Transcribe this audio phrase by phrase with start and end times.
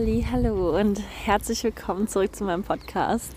[0.00, 3.34] Halli, hallo und herzlich willkommen zurück zu meinem Podcast.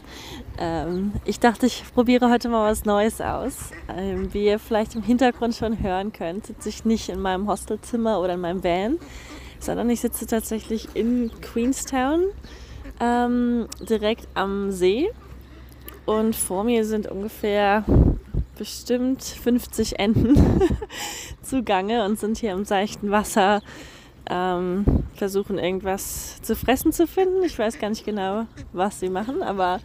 [0.58, 3.72] Ähm, ich dachte, ich probiere heute mal was Neues aus.
[3.90, 8.22] Ähm, wie ihr vielleicht im Hintergrund schon hören könnt, sitze ich nicht in meinem Hostelzimmer
[8.22, 8.98] oder in meinem Van,
[9.60, 12.28] sondern ich sitze tatsächlich in Queenstown,
[13.02, 15.10] ähm, direkt am See.
[16.06, 17.84] Und vor mir sind ungefähr
[18.58, 20.38] bestimmt 50 Enten
[21.42, 23.62] zugange und sind hier im seichten Wasser
[24.30, 27.44] ähm, versuchen irgendwas zu fressen zu finden.
[27.44, 29.80] Ich weiß gar nicht genau, was sie machen, aber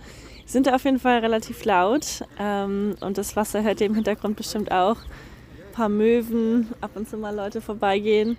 [0.47, 4.73] sind auf jeden Fall relativ laut ähm, und das Wasser hört ihr im Hintergrund bestimmt
[4.73, 4.97] auch.
[4.97, 8.37] Ein paar Möwen, ab und zu mal Leute vorbeigehen.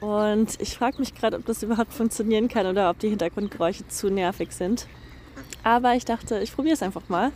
[0.00, 4.10] Und ich frage mich gerade, ob das überhaupt funktionieren kann oder ob die Hintergrundgeräusche zu
[4.10, 4.86] nervig sind.
[5.62, 7.32] Aber ich dachte, ich probiere es einfach mal.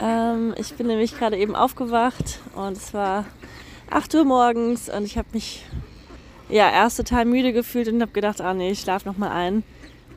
[0.00, 3.24] Ähm, ich bin nämlich gerade eben aufgewacht und es war
[3.90, 5.64] 8 Uhr morgens und ich habe mich
[6.48, 9.62] ja, erst total müde gefühlt und habe gedacht, ah nee, ich schlafe noch mal ein.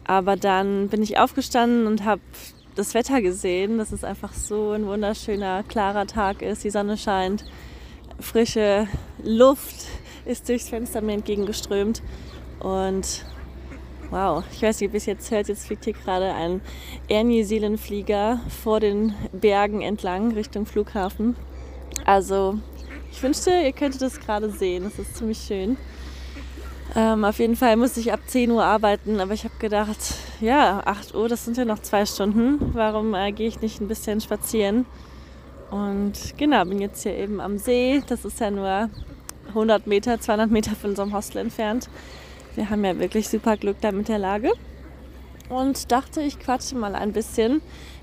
[0.06, 2.22] Aber dann bin ich aufgestanden und habe
[2.76, 6.64] das Wetter gesehen, dass es einfach so ein wunderschöner, klarer Tag ist.
[6.64, 7.46] Die Sonne scheint,
[8.20, 8.88] frische
[9.24, 9.88] Luft
[10.26, 12.02] ist durchs Fenster mir entgegengeströmt.
[12.60, 13.26] Und
[14.10, 16.62] wow, ich weiß nicht, es jetzt hört, jetzt fliegt hier gerade ein
[17.08, 21.36] Air New Zealand Flieger vor den Bergen entlang Richtung Flughafen.
[22.06, 22.58] Also
[23.12, 24.84] ich wünschte, ihr könntet das gerade sehen.
[24.84, 25.78] Das ist ziemlich schön.
[26.94, 29.98] Ähm, auf jeden Fall musste ich ab 10 Uhr arbeiten, aber ich habe gedacht,
[30.42, 32.74] ja, 8 Uhr, das sind ja noch zwei Stunden.
[32.74, 34.86] Warum äh, gehe ich nicht ein bisschen spazieren?
[35.70, 38.04] Und genau, bin jetzt hier eben am See.
[38.08, 38.90] Das ist ja nur
[39.50, 41.90] 100 Meter, 200 Meter von unserem Hostel entfernt.
[42.56, 44.52] Wir haben ja wirklich super Glück da mit der Lage.
[45.48, 47.62] Und dachte, ich quatsche mal ein bisschen,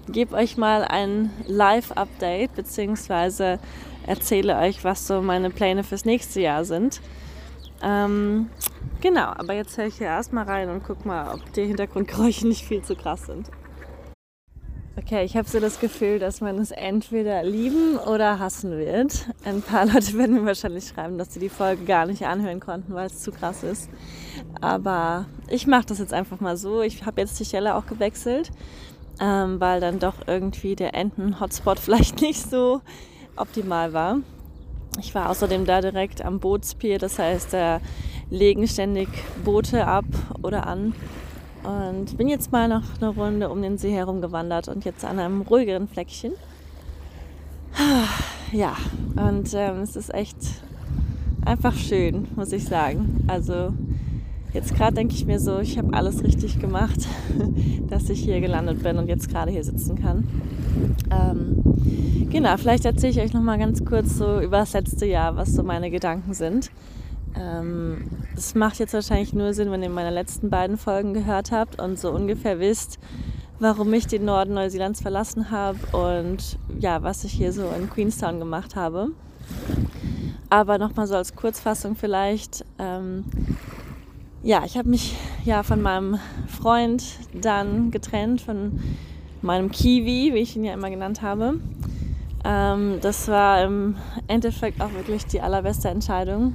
[0.09, 3.59] gebe euch mal ein Live-Update, beziehungsweise
[4.07, 7.01] erzähle euch, was so meine Pläne fürs nächste Jahr sind.
[7.83, 8.49] Ähm,
[9.01, 12.65] genau, aber jetzt höre ich hier erstmal rein und guck mal, ob die Hintergrundgeräusche nicht
[12.65, 13.51] viel zu krass sind.
[14.99, 19.27] Okay, ich habe so das Gefühl, dass man es entweder lieben oder hassen wird.
[19.45, 22.93] Ein paar Leute werden mir wahrscheinlich schreiben, dass sie die Folge gar nicht anhören konnten,
[22.95, 23.89] weil es zu krass ist.
[24.61, 26.83] Aber ich mache das jetzt einfach mal so.
[26.83, 28.51] Ich habe jetzt die Stelle auch gewechselt,
[29.21, 32.81] ähm, weil dann doch irgendwie der Enten-Hotspot vielleicht nicht so
[33.37, 34.19] optimal war.
[34.99, 37.81] Ich war außerdem da direkt am Bootspier, das heißt, da
[38.31, 39.09] legen ständig
[39.45, 40.05] Boote ab
[40.43, 40.95] oder an.
[41.65, 45.19] Und bin jetzt mal noch eine Runde um den See herum gewandert und jetzt an
[45.19, 46.33] einem ruhigeren Fleckchen.
[48.51, 48.79] Ja,
[49.15, 50.39] und ähm, es ist echt
[51.45, 53.25] einfach schön, muss ich sagen.
[53.27, 53.75] Also
[54.55, 57.07] jetzt gerade denke ich mir so, ich habe alles richtig gemacht,
[57.89, 60.27] dass ich hier gelandet bin und jetzt gerade hier sitzen kann.
[61.11, 65.37] Ähm, genau, vielleicht erzähle ich euch noch mal ganz kurz so über das letzte Jahr,
[65.37, 66.71] was so meine Gedanken sind.
[67.39, 71.81] Ähm, es macht jetzt wahrscheinlich nur Sinn, wenn ihr meine letzten beiden Folgen gehört habt
[71.81, 72.99] und so ungefähr wisst,
[73.61, 78.39] warum ich den Norden Neuseelands verlassen habe und ja, was ich hier so in Queenstown
[78.39, 79.09] gemacht habe.
[80.51, 82.65] Aber nochmal so als Kurzfassung vielleicht.
[82.79, 83.25] Ähm,
[84.43, 87.05] ja, ich habe mich ja von meinem Freund
[87.35, 88.81] dann getrennt, von
[89.43, 91.61] meinem Kiwi, wie ich ihn ja immer genannt habe.
[92.45, 93.97] Ähm, das war im
[94.27, 96.55] Endeffekt auch wirklich die allerbeste Entscheidung,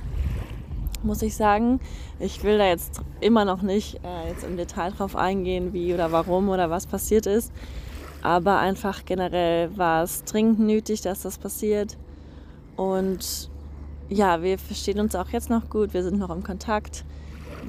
[1.04, 1.80] muss ich sagen.
[2.20, 6.12] Ich will da jetzt immer noch nicht äh, jetzt im Detail drauf eingehen, wie oder
[6.12, 7.52] warum oder was passiert ist.
[8.22, 11.98] Aber einfach generell war es dringend nötig, dass das passiert.
[12.76, 13.50] Und
[14.10, 15.94] ja, wir verstehen uns auch jetzt noch gut.
[15.94, 17.04] Wir sind noch im Kontakt.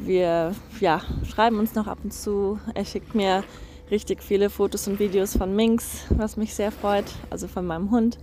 [0.02, 2.58] Wir ja, schreiben uns noch ab und zu.
[2.74, 3.44] Er schickt mir
[3.90, 8.18] richtig viele Fotos und Videos von Minx, was mich sehr freut, also von meinem Hund.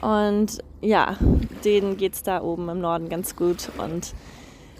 [0.00, 1.16] Und ja,
[1.64, 3.70] denen geht es da oben im Norden ganz gut.
[3.78, 4.14] Und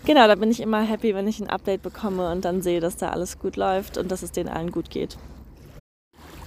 [0.05, 2.97] genau, da bin ich immer happy, wenn ich ein Update bekomme und dann sehe, dass
[2.97, 5.17] da alles gut läuft und dass es denen allen gut geht.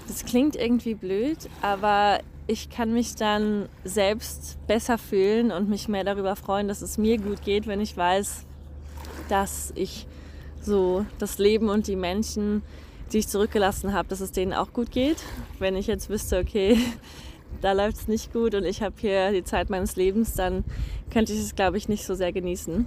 [0.08, 6.04] Das klingt irgendwie blöd, aber ich kann mich dann selbst besser fühlen und mich mehr
[6.04, 8.46] darüber freuen, dass es mir gut geht, wenn ich weiß,
[9.30, 10.06] dass ich
[10.62, 12.62] so das Leben und die Menschen
[13.12, 15.18] die ich zurückgelassen habe, dass es denen auch gut geht.
[15.60, 16.78] Wenn ich jetzt wüsste, okay,
[17.62, 20.64] da läuft es nicht gut und ich habe hier die Zeit meines Lebens, dann
[21.12, 22.86] könnte ich es, glaube ich, nicht so sehr genießen.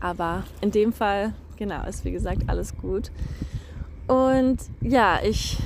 [0.00, 3.10] Aber in dem Fall, genau, ist wie gesagt alles gut.
[4.06, 5.58] Und ja, ich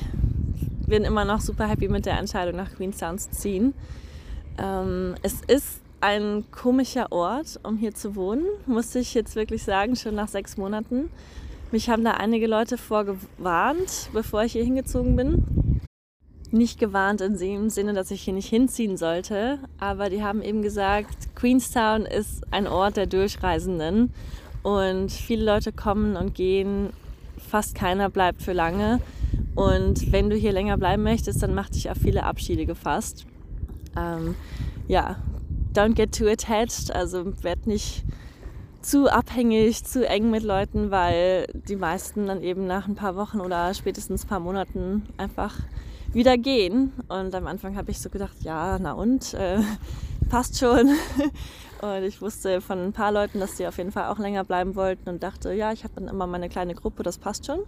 [0.86, 3.74] bin immer noch super happy mit der Entscheidung, nach Queenstown zu ziehen.
[4.58, 9.96] Ähm, es ist ein komischer Ort, um hier zu wohnen, musste ich jetzt wirklich sagen,
[9.96, 11.10] schon nach sechs Monaten.
[11.72, 15.69] Mich haben da einige Leute vorgewarnt, bevor ich hier hingezogen bin.
[16.52, 20.62] Nicht gewarnt in dem Sinne, dass ich hier nicht hinziehen sollte, aber die haben eben
[20.62, 24.12] gesagt, Queenstown ist ein Ort der Durchreisenden
[24.62, 26.90] und viele Leute kommen und gehen
[27.38, 29.00] fast keiner bleibt für lange.
[29.54, 33.26] Und wenn du hier länger bleiben möchtest, dann mach dich auf viele Abschiede gefasst.
[33.96, 34.34] Ähm,
[34.88, 35.16] ja,
[35.74, 38.04] don't get too attached, also werd nicht
[38.82, 43.40] zu abhängig, zu eng mit Leuten, weil die meisten dann eben nach ein paar Wochen
[43.40, 45.58] oder spätestens ein paar Monaten einfach
[46.12, 46.92] wieder gehen.
[47.08, 49.60] Und am Anfang habe ich so gedacht, ja, na und, äh,
[50.28, 50.90] passt schon.
[51.82, 54.74] Und ich wusste von ein paar Leuten, dass sie auf jeden Fall auch länger bleiben
[54.74, 57.60] wollten und dachte, ja, ich habe dann immer meine kleine Gruppe, das passt schon.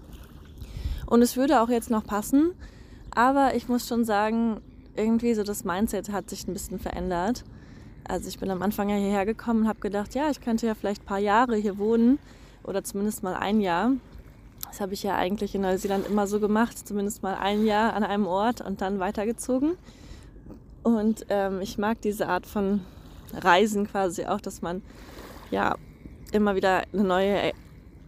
[1.06, 2.52] Und es würde auch jetzt noch passen.
[3.10, 4.60] Aber ich muss schon sagen,
[4.96, 7.44] irgendwie so das Mindset hat sich ein bisschen verändert.
[8.04, 10.74] Also ich bin am Anfang ja hierher gekommen und habe gedacht, ja, ich könnte ja
[10.74, 12.18] vielleicht ein paar Jahre hier wohnen
[12.64, 13.92] oder zumindest mal ein Jahr.
[14.72, 18.04] Das habe ich ja eigentlich in Neuseeland immer so gemacht, zumindest mal ein Jahr an
[18.04, 19.72] einem Ort und dann weitergezogen.
[20.82, 22.80] Und ähm, ich mag diese Art von
[23.34, 24.80] Reisen quasi auch, dass man
[25.50, 25.76] ja
[26.32, 27.52] immer wieder eine neue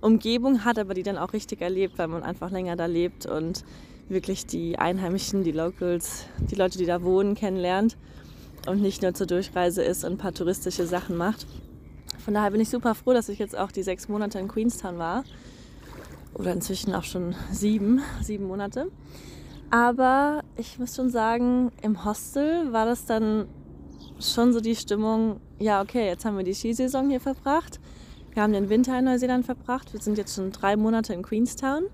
[0.00, 3.62] Umgebung hat, aber die dann auch richtig erlebt, weil man einfach länger da lebt und
[4.08, 7.98] wirklich die Einheimischen, die Locals, die Leute, die da wohnen, kennenlernt
[8.66, 11.46] und nicht nur zur Durchreise ist und ein paar touristische Sachen macht.
[12.24, 14.96] Von daher bin ich super froh, dass ich jetzt auch die sechs Monate in Queenstown
[14.96, 15.24] war.
[16.34, 18.90] Oder inzwischen auch schon sieben, sieben Monate.
[19.70, 23.46] Aber ich muss schon sagen, im Hostel war das dann
[24.20, 27.80] schon so die Stimmung, ja, okay, jetzt haben wir die Skisaison hier verbracht.
[28.32, 29.92] Wir haben den Winter in Neuseeland verbracht.
[29.92, 31.84] Wir sind jetzt schon drei Monate in Queenstown.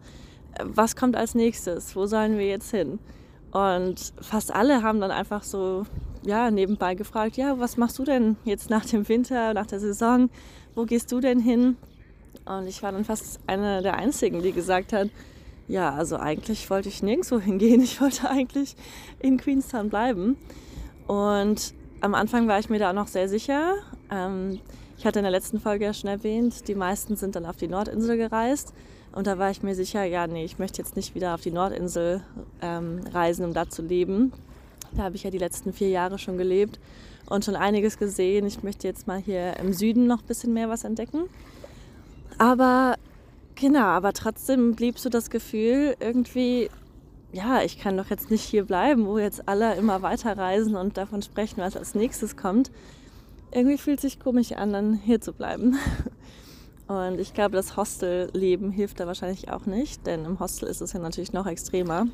[0.62, 1.94] Was kommt als nächstes?
[1.94, 2.98] Wo sollen wir jetzt hin?
[3.52, 5.84] Und fast alle haben dann einfach so
[6.22, 10.31] ja, nebenbei gefragt, ja, was machst du denn jetzt nach dem Winter, nach der Saison?
[10.75, 11.76] Wo gehst du denn hin?
[12.44, 15.08] Und ich war dann fast eine der Einzigen, die gesagt hat,
[15.69, 17.81] ja, also eigentlich wollte ich nirgendwo hingehen.
[17.81, 18.75] Ich wollte eigentlich
[19.20, 20.37] in Queenstown bleiben.
[21.06, 23.75] Und am Anfang war ich mir da auch noch sehr sicher.
[24.10, 24.60] Ähm,
[24.98, 27.69] ich hatte in der letzten Folge ja schon erwähnt, die meisten sind dann auf die
[27.69, 28.75] Nordinsel gereist.
[29.12, 31.50] Und da war ich mir sicher, ja, nee, ich möchte jetzt nicht wieder auf die
[31.50, 32.22] Nordinsel
[32.62, 34.32] ähm, reisen, um da zu leben.
[34.96, 36.78] Da habe ich ja die letzten vier Jahre schon gelebt
[37.26, 38.46] und schon einiges gesehen.
[38.46, 41.28] Ich möchte jetzt mal hier im Süden noch ein bisschen mehr was entdecken.
[42.40, 42.94] Aber
[43.54, 46.70] genau, aber trotzdem blieb so das Gefühl, irgendwie,
[47.32, 50.96] ja, ich kann doch jetzt nicht hier bleiben, wo jetzt alle immer weiter reisen und
[50.96, 52.70] davon sprechen, was als nächstes kommt.
[53.52, 55.76] Irgendwie fühlt sich komisch an, dann hier zu bleiben.
[56.88, 60.93] Und ich glaube, das Hostelleben hilft da wahrscheinlich auch nicht, denn im Hostel ist es
[60.93, 62.06] ja natürlich noch extremer.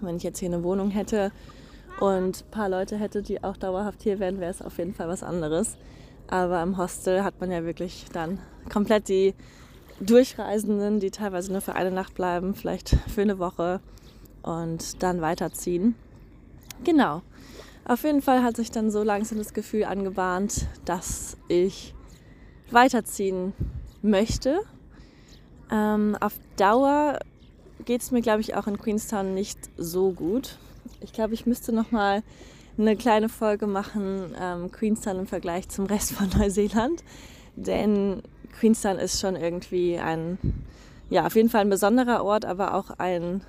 [0.00, 1.30] Wenn ich jetzt hier eine Wohnung hätte
[2.00, 5.06] und ein paar Leute hätte, die auch dauerhaft hier wären, wäre es auf jeden Fall
[5.06, 5.76] was anderes.
[6.30, 8.38] Aber im Hostel hat man ja wirklich dann
[8.72, 9.34] komplett die
[10.00, 13.80] Durchreisenden, die teilweise nur für eine Nacht bleiben, vielleicht für eine Woche
[14.42, 15.96] und dann weiterziehen.
[16.84, 17.22] Genau.
[17.84, 21.94] Auf jeden Fall hat sich dann so langsam das Gefühl angebahnt, dass ich
[22.70, 23.52] weiterziehen
[24.00, 24.60] möchte.
[25.70, 27.18] Ähm, auf Dauer
[27.84, 30.58] geht es mir, glaube ich, auch in Queenstown nicht so gut.
[31.00, 32.22] Ich glaube, ich müsste noch mal
[32.80, 37.02] eine kleine Folge machen, ähm, Queenstown im Vergleich zum Rest von Neuseeland.
[37.56, 38.22] Denn
[38.58, 40.38] Queenstown ist schon irgendwie ein,
[41.08, 43.42] ja, auf jeden Fall ein besonderer Ort, aber auch ein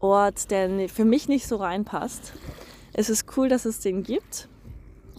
[0.00, 2.34] Ort, der für mich nicht so reinpasst.
[2.92, 4.48] Es ist cool, dass es den gibt,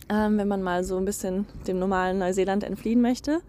[0.10, 3.42] ähm, wenn man mal so ein bisschen dem normalen Neuseeland entfliehen möchte.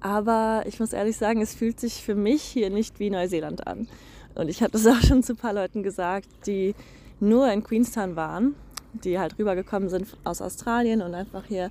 [0.00, 3.88] Aber ich muss ehrlich sagen, es fühlt sich für mich hier nicht wie Neuseeland an.
[4.34, 6.74] Und ich habe das auch schon zu ein paar Leuten gesagt, die
[7.20, 8.54] nur in Queenstown waren,
[8.92, 11.70] die halt rübergekommen sind aus Australien und einfach hier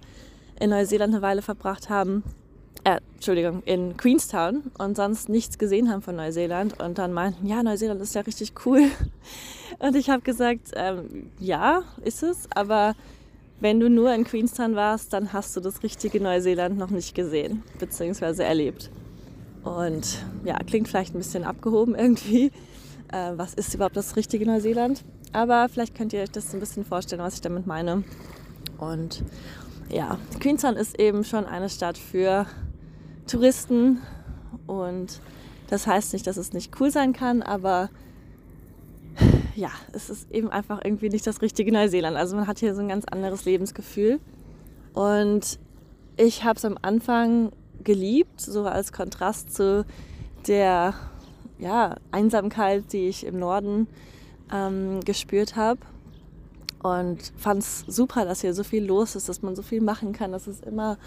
[0.59, 2.23] in Neuseeland eine Weile verbracht haben.
[2.83, 7.61] Äh, Entschuldigung, in Queenstown und sonst nichts gesehen haben von Neuseeland und dann meinten, ja,
[7.63, 8.83] Neuseeland ist ja richtig cool.
[9.79, 12.95] Und ich habe gesagt, ähm, ja, ist es, aber
[13.59, 17.63] wenn du nur in Queenstown warst, dann hast du das richtige Neuseeland noch nicht gesehen
[17.79, 18.43] bzw.
[18.43, 18.89] erlebt.
[19.63, 22.51] Und ja, klingt vielleicht ein bisschen abgehoben irgendwie.
[23.11, 25.03] Äh, was ist überhaupt das richtige Neuseeland?
[25.33, 28.03] Aber vielleicht könnt ihr euch das ein bisschen vorstellen, was ich damit meine.
[28.77, 29.23] Und
[29.89, 32.45] ja, Queenstown ist eben schon eine Stadt für
[33.27, 34.01] Touristen.
[34.65, 35.19] Und
[35.69, 37.89] das heißt nicht, dass es nicht cool sein kann, aber
[39.55, 42.15] ja, es ist eben einfach irgendwie nicht das richtige Neuseeland.
[42.15, 44.19] Also man hat hier so ein ganz anderes Lebensgefühl.
[44.93, 45.59] Und
[46.15, 47.51] ich habe es am Anfang
[47.83, 49.85] geliebt, so als Kontrast zu
[50.47, 50.93] der
[51.59, 53.87] ja, Einsamkeit, die ich im Norden
[54.53, 55.79] ähm, gespürt habe.
[56.81, 60.13] Und fand es super, dass hier so viel los ist, dass man so viel machen
[60.13, 60.97] kann, dass es immer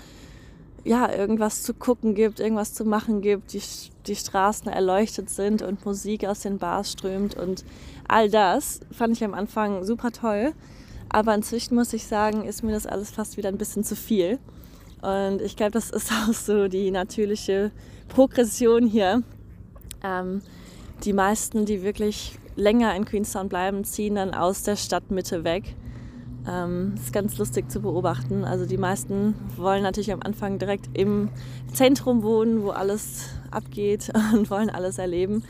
[0.85, 3.62] ja, irgendwas zu gucken gibt, irgendwas zu machen gibt, die,
[4.06, 7.64] die Straßen erleuchtet sind und Musik aus den Bars strömt und
[8.09, 10.52] all das fand ich am Anfang super toll.
[11.09, 14.38] Aber inzwischen muss ich sagen, ist mir das alles fast wieder ein bisschen zu viel.
[15.02, 17.73] Und ich glaube, das ist auch so die natürliche
[18.09, 19.23] Progression hier,
[20.02, 20.40] Ähm,
[21.04, 25.75] die meisten, die wirklich länger in Queenstown bleiben, ziehen dann aus der Stadtmitte weg.
[26.49, 28.45] Ähm, ist ganz lustig zu beobachten.
[28.45, 31.28] Also die meisten wollen natürlich am Anfang direkt im
[31.73, 35.45] Zentrum wohnen, wo alles abgeht und wollen alles erleben.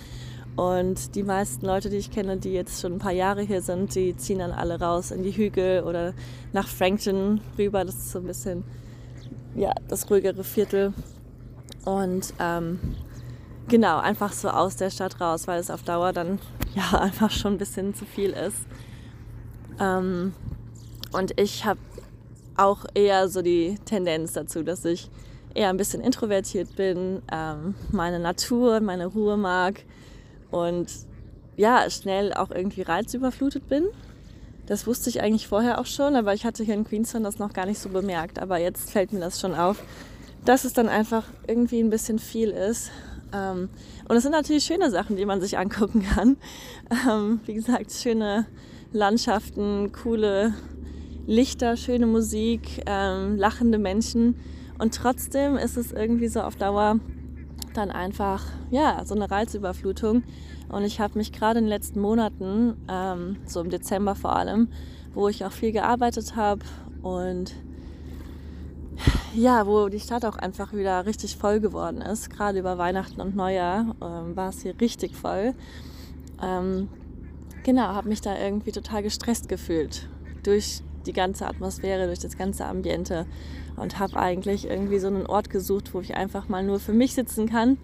[0.56, 3.94] Und die meisten Leute, die ich kenne, die jetzt schon ein paar Jahre hier sind,
[3.94, 6.12] die ziehen dann alle raus in die Hügel oder
[6.52, 7.84] nach Frankton rüber.
[7.84, 8.64] Das ist so ein bisschen
[9.54, 10.92] ja, das ruhigere Viertel.
[11.84, 12.78] Und ähm,
[13.70, 16.38] genau, einfach so aus der Stadt raus, weil es auf Dauer dann
[16.74, 18.66] ja einfach schon ein bisschen zu viel ist.
[19.80, 20.34] Ähm,
[21.12, 21.80] und ich habe
[22.56, 25.08] auch eher so die Tendenz dazu, dass ich
[25.54, 29.82] eher ein bisschen introvertiert bin, ähm, meine Natur, meine Ruhe mag
[30.50, 30.88] und
[31.56, 33.84] ja, schnell auch irgendwie reizüberflutet bin.
[34.66, 37.52] Das wusste ich eigentlich vorher auch schon, aber ich hatte hier in Queenstown das noch
[37.52, 38.38] gar nicht so bemerkt.
[38.38, 39.82] Aber jetzt fällt mir das schon auf,
[40.44, 42.90] dass es dann einfach irgendwie ein bisschen viel ist.
[43.32, 43.68] Ähm,
[44.08, 46.36] und es sind natürlich schöne Sachen, die man sich angucken kann.
[47.08, 48.46] Ähm, wie gesagt, schöne
[48.92, 50.54] Landschaften, coole
[51.26, 54.36] Lichter, schöne Musik, ähm, lachende Menschen.
[54.78, 56.98] Und trotzdem ist es irgendwie so auf Dauer
[57.74, 60.24] dann einfach, ja, so eine Reizüberflutung.
[60.68, 64.68] Und ich habe mich gerade in den letzten Monaten, ähm, so im Dezember vor allem,
[65.12, 66.62] wo ich auch viel gearbeitet habe
[67.02, 67.54] und
[69.34, 72.30] ja, wo die Stadt auch einfach wieder richtig voll geworden ist.
[72.30, 75.54] Gerade über Weihnachten und Neujahr ähm, war es hier richtig voll.
[76.42, 76.88] Ähm,
[77.62, 80.08] genau, habe mich da irgendwie total gestresst gefühlt
[80.42, 83.26] durch die ganze Atmosphäre, durch das ganze Ambiente
[83.76, 87.14] und habe eigentlich irgendwie so einen Ort gesucht, wo ich einfach mal nur für mich
[87.14, 87.78] sitzen kann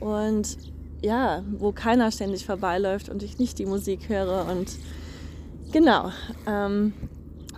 [0.00, 0.56] und
[1.02, 4.76] ja, wo keiner ständig vorbeiläuft und ich nicht die Musik höre und
[5.72, 6.10] genau,
[6.46, 6.94] ähm,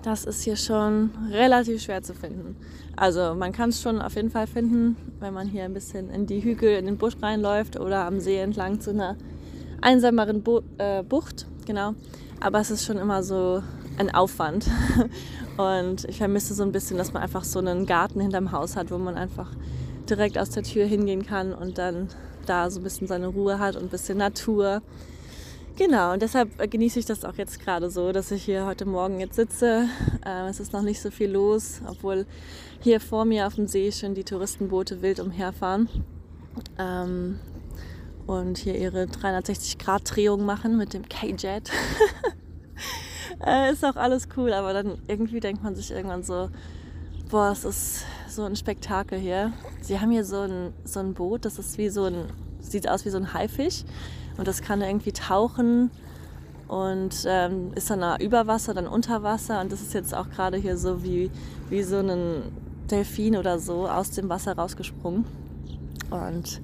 [0.07, 2.55] das ist hier schon relativ schwer zu finden.
[2.95, 6.27] Also man kann es schon auf jeden Fall finden, wenn man hier ein bisschen in
[6.27, 9.17] die Hügel, in den Busch reinläuft oder am See entlang zu einer
[9.81, 11.95] einsameren Bu äh, Bucht, genau.
[12.39, 13.65] Aber es ist schon immer so
[13.99, 14.69] ein Aufwand.
[15.57, 18.93] Und ich vermisse so ein bisschen, dass man einfach so einen Garten hinterm Haus hat,
[18.93, 19.51] wo man einfach
[20.09, 22.09] direkt aus der Tür hingehen kann und dann
[22.45, 24.83] da so ein bisschen seine Ruhe hat und ein bisschen Natur.
[25.76, 29.21] Genau, und deshalb genieße ich das auch jetzt gerade so, dass ich hier heute Morgen
[29.21, 29.87] jetzt sitze.
[30.25, 32.25] Äh, es ist noch nicht so viel los, obwohl
[32.80, 35.90] hier vor mir auf dem See schon die Touristenboote wild umherfahren
[36.78, 37.38] ähm,
[38.26, 41.71] und hier ihre 360-Grad-Drehung machen mit dem K-Jet.
[43.47, 46.49] äh, ist auch alles cool, aber dann irgendwie denkt man sich irgendwann so,
[47.28, 49.52] boah, es ist so ein Spektakel hier.
[49.83, 53.04] Sie haben hier so ein, so ein Boot, das ist wie so ein, sieht aus
[53.04, 53.85] wie so ein Haifisch
[54.37, 55.90] und das kann irgendwie tauchen
[56.69, 60.57] und ähm, ist dann über Wasser, dann unter Wasser und das ist jetzt auch gerade
[60.57, 61.31] hier so wie,
[61.71, 62.43] wie so ein
[62.90, 65.25] Delfin oder so aus dem Wasser rausgesprungen.
[66.11, 66.61] Und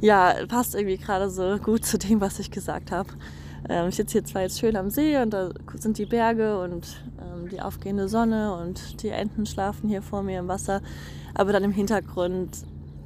[0.00, 3.08] ja, passt irgendwie gerade so gut zu dem, was ich gesagt habe.
[3.68, 7.02] Ähm, ich sitze hier zwar jetzt schön am See und da sind die Berge und
[7.20, 10.82] ähm, die aufgehende Sonne und die Enten schlafen hier vor mir im Wasser,
[11.34, 12.58] aber dann im Hintergrund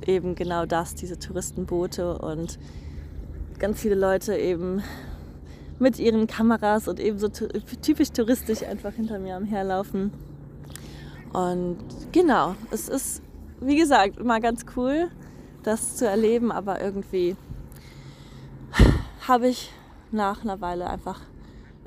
[0.06, 2.58] eben genau das, diese Touristenboote und
[3.58, 4.82] ganz viele Leute eben
[5.78, 10.12] mit ihren Kameras und eben so typisch touristisch einfach hinter mir am Herlaufen.
[11.32, 11.78] Und
[12.12, 13.22] genau, es ist,
[13.60, 15.10] wie gesagt, immer ganz cool,
[15.62, 17.36] das zu erleben, aber irgendwie
[19.28, 19.72] habe ich
[20.10, 21.20] nach einer Weile einfach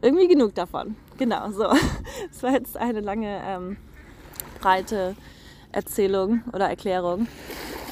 [0.01, 0.95] irgendwie genug davon.
[1.17, 1.65] Genau, so.
[2.31, 3.77] Es war jetzt eine lange, ähm,
[4.59, 5.15] breite
[5.71, 7.27] Erzählung oder Erklärung,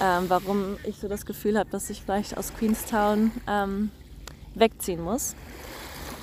[0.02, 3.92] ähm, warum ich so das Gefühl habe, dass ich vielleicht aus Queenstown ähm,
[4.56, 5.36] wegziehen muss.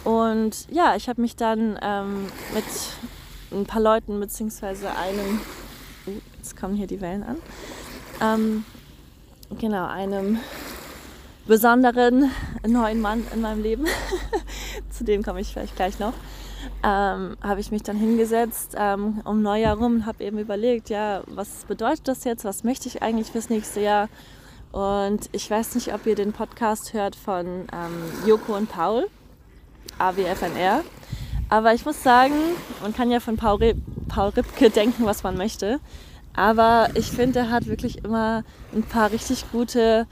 [0.05, 2.65] Und ja, ich habe mich dann ähm, mit
[3.53, 5.41] ein paar Leuten beziehungsweise einem,
[6.07, 7.37] uh, jetzt kommen hier die Wellen an,
[8.21, 8.65] ähm,
[9.59, 10.39] genau, einem
[11.47, 12.31] besonderen
[12.67, 13.87] neuen Mann in meinem Leben,
[14.91, 16.15] zu dem komme ich vielleicht gleich noch,
[16.83, 21.23] ähm, habe ich mich dann hingesetzt ähm, um Neujahr rum und habe eben überlegt, ja,
[21.27, 24.09] was bedeutet das jetzt, was möchte ich eigentlich fürs nächste Jahr?
[24.73, 29.07] Und ich weiß nicht, ob ihr den Podcast hört von ähm, Joko und Paul,
[29.99, 30.83] AWFNR.
[31.49, 32.35] Aber ich muss sagen,
[32.83, 33.75] man kann ja von Paul, Re
[34.09, 35.79] Paul Ripke denken, was man möchte.
[36.35, 38.43] Aber ich finde, er hat wirklich immer
[38.75, 40.07] ein paar richtig gute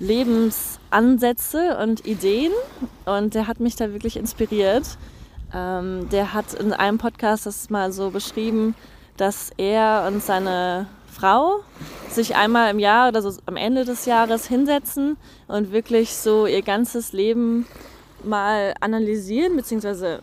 [0.00, 2.52] Lebensansätze und Ideen
[3.04, 4.98] und der hat mich da wirklich inspiriert.
[5.54, 8.74] Ähm, der hat in einem Podcast das mal so beschrieben,
[9.16, 11.60] dass er und seine Frau
[12.10, 16.62] sich einmal im Jahr oder so am Ende des Jahres hinsetzen und wirklich so ihr
[16.62, 17.66] ganzes Leben
[18.24, 20.22] mal analysieren, beziehungsweise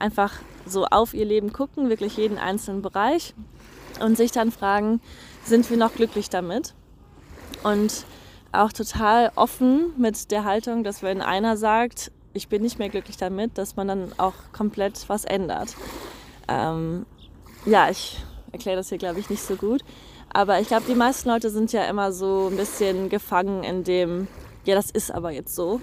[0.00, 0.32] einfach
[0.66, 3.34] so auf ihr Leben gucken, wirklich jeden einzelnen Bereich
[4.00, 5.00] und sich dann fragen,
[5.44, 6.74] sind wir noch glücklich damit?
[7.62, 8.04] Und
[8.50, 13.16] auch total offen mit der Haltung, dass wenn einer sagt, ich bin nicht mehr glücklich
[13.16, 15.74] damit, dass man dann auch komplett was ändert.
[16.48, 17.06] Ähm,
[17.64, 18.22] ja, ich
[18.52, 19.82] erkläre das hier, glaube ich, nicht so gut.
[20.32, 24.26] Aber ich glaube, die meisten Leute sind ja immer so ein bisschen gefangen in dem,
[24.64, 25.80] ja, das ist aber jetzt so.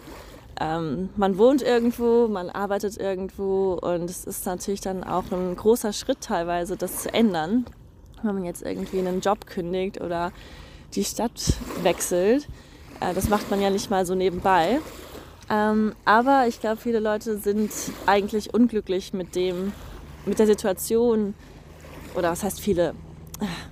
[0.59, 5.93] Ähm, man wohnt irgendwo, man arbeitet irgendwo und es ist natürlich dann auch ein großer
[5.93, 7.65] Schritt teilweise, das zu ändern.
[8.21, 10.31] Wenn man jetzt irgendwie einen Job kündigt oder
[10.93, 12.47] die Stadt wechselt.
[12.99, 14.79] Äh, das macht man ja nicht mal so nebenbei.
[15.51, 17.71] Ähm, aber ich glaube, viele Leute sind
[18.05, 19.73] eigentlich unglücklich mit dem,
[20.25, 21.33] mit der Situation.
[22.15, 22.95] Oder was heißt viele?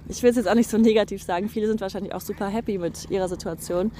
[0.09, 1.47] Ich will es jetzt auch nicht so negativ sagen.
[1.47, 3.91] Viele sind wahrscheinlich auch super happy mit ihrer Situation.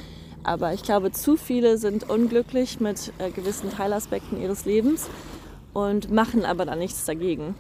[0.43, 5.07] Aber ich glaube, zu viele sind unglücklich mit äh, gewissen Teilaspekten ihres Lebens
[5.73, 7.55] und machen aber dann nichts dagegen.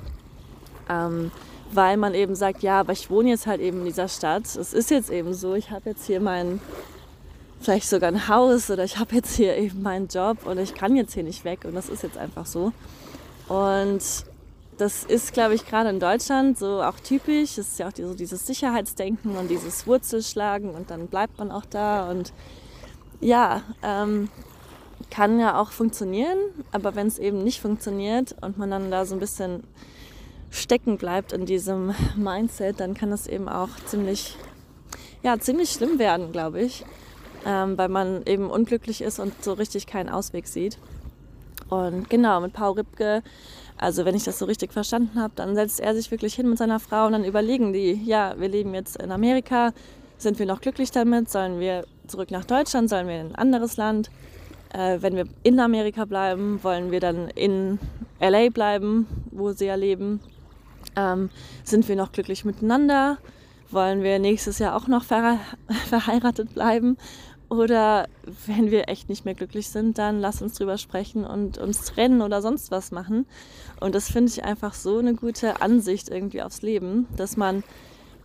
[0.89, 1.31] Ähm,
[1.71, 4.45] weil man eben sagt, ja, aber ich wohne jetzt halt eben in dieser Stadt.
[4.45, 6.59] Es ist jetzt eben so, ich habe jetzt hier mein,
[7.61, 10.95] vielleicht sogar ein Haus oder ich habe jetzt hier eben meinen Job und ich kann
[10.95, 12.71] jetzt hier nicht weg und das ist jetzt einfach so.
[13.47, 14.01] Und
[14.77, 17.57] das ist, glaube ich, gerade in Deutschland so auch typisch.
[17.57, 21.65] Es ist ja auch so dieses Sicherheitsdenken und dieses Wurzelschlagen und dann bleibt man auch
[21.65, 22.31] da und
[23.19, 24.29] ja, ähm,
[25.09, 26.37] kann ja auch funktionieren,
[26.71, 29.63] aber wenn es eben nicht funktioniert und man dann da so ein bisschen
[30.51, 34.37] stecken bleibt in diesem Mindset, dann kann das eben auch ziemlich,
[35.23, 36.85] ja, ziemlich schlimm werden, glaube ich,
[37.45, 40.77] ähm, weil man eben unglücklich ist und so richtig keinen Ausweg sieht.
[41.69, 43.21] Und genau, mit Paul Ripke,
[43.77, 46.57] also wenn ich das so richtig verstanden habe, dann setzt er sich wirklich hin mit
[46.57, 49.71] seiner Frau und dann überlegen die, ja, wir leben jetzt in Amerika,
[50.17, 53.77] sind wir noch glücklich damit, sollen wir zurück nach Deutschland, sollen wir in ein anderes
[53.77, 54.09] Land?
[54.73, 57.79] Äh, wenn wir in Amerika bleiben, wollen wir dann in
[58.19, 60.19] LA bleiben, wo sie ja leben?
[60.95, 61.29] Ähm,
[61.63, 63.17] sind wir noch glücklich miteinander?
[63.71, 65.39] Wollen wir nächstes Jahr auch noch ver
[65.89, 66.97] verheiratet bleiben?
[67.49, 68.07] Oder
[68.45, 72.21] wenn wir echt nicht mehr glücklich sind, dann lass uns drüber sprechen und uns trennen
[72.21, 73.25] oder sonst was machen.
[73.79, 77.63] Und das finde ich einfach so eine gute Ansicht irgendwie aufs Leben, dass man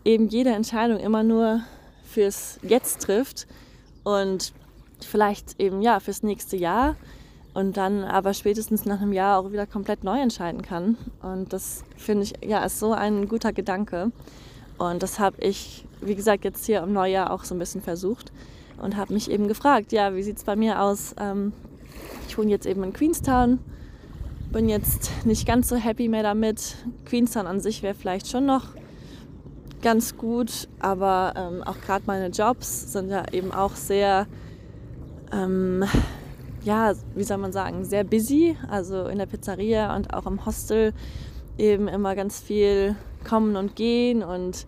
[0.04, 1.62] eben jede Entscheidung immer nur
[2.04, 3.46] fürs Jetzt trifft
[4.02, 4.52] und
[5.00, 6.96] vielleicht eben ja fürs nächste Jahr
[7.54, 10.98] und dann aber spätestens nach einem Jahr auch wieder komplett neu entscheiden kann.
[11.22, 14.12] Und das finde ich ja ist so ein guter Gedanke.
[14.78, 18.32] Und das habe ich, wie gesagt, jetzt hier im Neujahr auch so ein bisschen versucht
[18.80, 21.14] und habe mich eben gefragt, ja, wie sieht es bei mir aus?
[21.18, 21.52] Ähm,
[22.28, 23.58] ich wohne jetzt eben in Queenstown,
[24.52, 26.76] bin jetzt nicht ganz so happy mehr damit.
[27.04, 28.68] Queenstown an sich wäre vielleicht schon noch
[29.82, 34.26] ganz gut, aber ähm, auch gerade meine Jobs sind ja eben auch sehr,
[35.30, 35.84] ähm,
[36.64, 38.56] ja, wie soll man sagen, sehr busy.
[38.68, 40.94] Also in der Pizzeria und auch im Hostel
[41.58, 44.66] eben immer ganz viel kommen und gehen und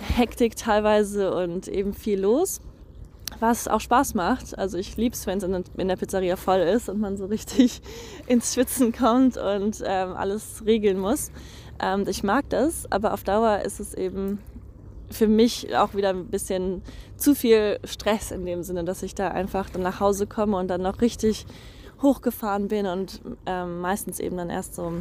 [0.00, 2.60] Hektik teilweise und eben viel los.
[3.40, 4.56] Was auch Spaß macht.
[4.56, 7.82] Also ich liebe es, wenn es in der Pizzeria voll ist und man so richtig
[8.26, 11.30] ins Schwitzen kommt und ähm, alles regeln muss.
[11.80, 14.38] Ähm, ich mag das, aber auf Dauer ist es eben
[15.10, 16.82] für mich auch wieder ein bisschen
[17.16, 20.68] zu viel Stress in dem Sinne, dass ich da einfach dann nach Hause komme und
[20.68, 21.46] dann noch richtig
[22.02, 24.92] hochgefahren bin und ähm, meistens eben dann erst so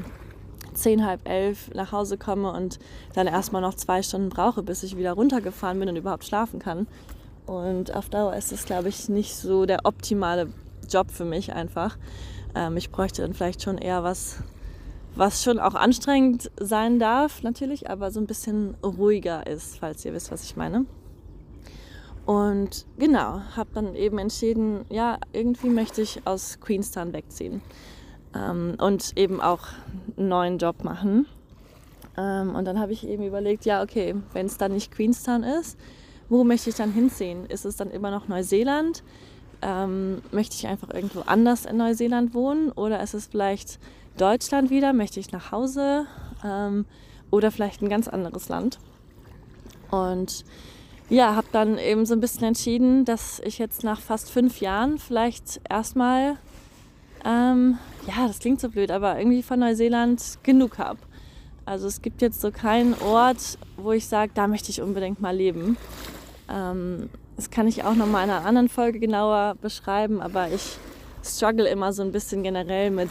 [0.76, 2.80] zehn, halb elf nach Hause komme und
[3.14, 6.88] dann erstmal noch zwei Stunden brauche, bis ich wieder runtergefahren bin und überhaupt schlafen kann.
[7.46, 10.50] Und auf Dauer ist das, glaube ich, nicht so der optimale
[10.90, 11.98] Job für mich einfach.
[12.56, 14.38] Ähm, ich bräuchte dann vielleicht schon eher was,
[15.16, 20.14] was schon auch anstrengend sein darf natürlich, aber so ein bisschen ruhiger ist, falls ihr
[20.14, 20.86] wisst, was ich meine.
[22.26, 27.62] Und genau, habe dann eben entschieden, ja, irgendwie möchte ich aus Queenstown wegziehen
[28.36, 29.68] ähm, und eben auch
[30.18, 31.26] einen neuen Job machen.
[32.18, 35.78] Ähm, und dann habe ich eben überlegt, ja, okay, wenn es dann nicht Queenstown ist,
[36.30, 37.46] wo möchte ich dann hinziehen?
[37.46, 39.04] Ist es dann immer noch Neuseeland?
[39.62, 42.72] Ähm, möchte ich einfach irgendwo anders in Neuseeland wohnen?
[42.72, 43.80] Oder ist es vielleicht
[44.18, 46.06] Deutschland wieder, möchte ich nach Hause
[46.44, 46.86] ähm,
[47.32, 48.80] oder vielleicht ein ganz anderes Land.
[49.92, 50.46] Und
[51.10, 54.98] ja, habe dann eben so ein bisschen entschieden, dass ich jetzt nach fast fünf Jahren
[54.98, 56.38] vielleicht erstmal,
[57.26, 61.00] ähm, ja, das klingt so blöd, aber irgendwie von Neuseeland genug habe.
[61.66, 65.36] Also es gibt jetzt so keinen Ort, wo ich sage, da möchte ich unbedingt mal
[65.36, 65.78] leben.
[66.48, 70.78] Ähm, das kann ich auch noch mal in einer anderen Folge genauer beschreiben, aber ich
[71.24, 73.10] struggle immer so ein bisschen generell mit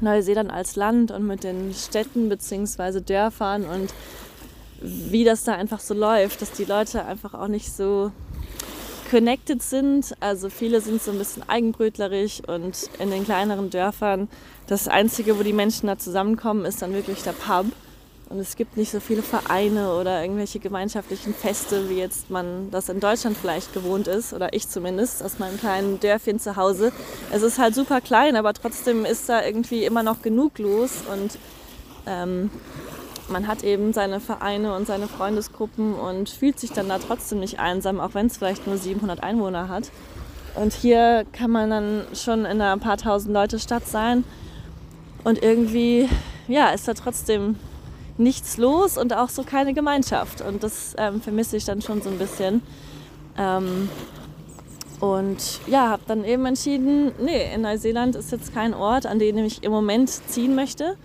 [0.00, 3.00] Neuseeland als Land und mit den Städten bzw.
[3.00, 3.92] Dörfern und
[4.80, 8.12] wie das da einfach so läuft, dass die Leute einfach auch nicht so
[9.12, 10.14] connected sind.
[10.20, 14.28] Also viele sind so ein bisschen eigenbrötlerig und in den kleineren Dörfern
[14.68, 17.66] das Einzige, wo die Menschen da zusammenkommen, ist dann wirklich der Pub.
[18.30, 22.88] Und es gibt nicht so viele Vereine oder irgendwelche gemeinschaftlichen Feste, wie jetzt man das
[22.88, 26.90] in Deutschland vielleicht gewohnt ist, oder ich zumindest aus meinem kleinen Dörfchen zu Hause.
[27.30, 31.32] Es ist halt super klein, aber trotzdem ist da irgendwie immer noch genug los und
[32.06, 32.50] ähm,
[33.28, 37.58] man hat eben seine Vereine und seine Freundesgruppen und fühlt sich dann da trotzdem nicht
[37.58, 39.90] einsam, auch wenn es vielleicht nur 700 Einwohner hat.
[40.54, 44.24] Und hier kann man dann schon in einer paar tausend Leute Stadt sein
[45.24, 46.08] und irgendwie
[46.48, 47.56] ja, ist da trotzdem
[48.18, 50.40] nichts los und auch so keine Gemeinschaft.
[50.40, 52.62] Und das ähm, vermisse ich dann schon so ein bisschen.
[53.38, 53.88] Ähm,
[55.00, 59.38] und ja, habe dann eben entschieden, nee, in Neuseeland ist jetzt kein Ort, an den
[59.38, 60.96] ich im Moment ziehen möchte.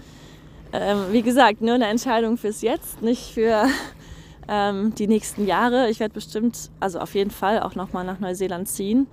[0.74, 3.66] Ähm, wie gesagt, nur eine Entscheidung fürs Jetzt, nicht für
[4.48, 5.90] ähm, die nächsten Jahre.
[5.90, 9.08] Ich werde bestimmt, also auf jeden Fall auch nochmal nach Neuseeland ziehen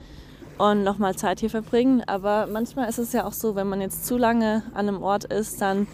[0.59, 2.03] und nochmal Zeit hier verbringen.
[2.07, 5.25] Aber manchmal ist es ja auch so, wenn man jetzt zu lange an einem Ort
[5.25, 5.87] ist, dann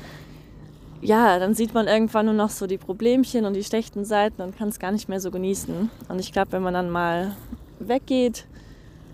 [1.02, 4.56] ja, dann sieht man irgendwann nur noch so die Problemchen und die schlechten Seiten und
[4.56, 5.90] kann es gar nicht mehr so genießen.
[6.08, 7.34] Und ich glaube, wenn man dann mal
[7.78, 8.44] weggeht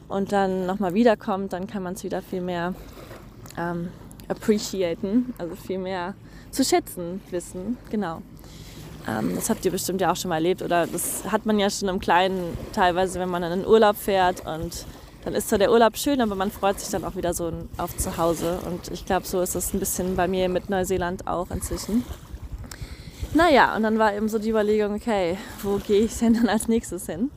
[0.09, 2.75] und dann nochmal wiederkommt, dann kann man es wieder viel mehr
[3.57, 3.89] ähm,
[4.29, 6.15] appreciaten, also viel mehr
[6.51, 7.77] zu schätzen wissen.
[7.91, 8.23] Genau.
[9.09, 11.71] Ähm, das habt ihr bestimmt ja auch schon mal erlebt oder das hat man ja
[11.71, 14.87] schon im Kleinen teilweise, wenn man in den Urlaub fährt und
[15.27, 17.97] dann ist zwar der Urlaub schön, aber man freut sich dann auch wieder so auf
[17.97, 18.61] zu Hause.
[18.65, 22.05] Und ich glaube, so ist es ein bisschen bei mir mit Neuseeland auch inzwischen.
[23.35, 26.69] Naja, und dann war eben so die Überlegung, okay, wo gehe ich denn dann als
[26.69, 27.33] nächstes hin?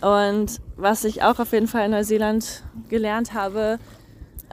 [0.00, 3.78] Und was ich auch auf jeden Fall in Neuseeland gelernt habe,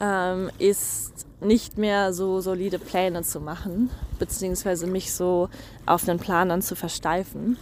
[0.02, 5.50] ähm, ist nicht mehr so solide Pläne zu machen, beziehungsweise mich so
[5.86, 7.58] auf einen Plan dann zu versteifen.